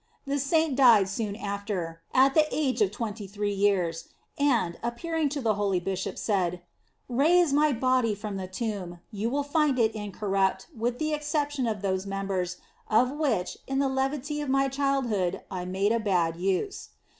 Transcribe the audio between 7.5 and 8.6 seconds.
my body from the